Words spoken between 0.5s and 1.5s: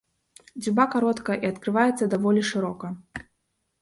Дзюба кароткая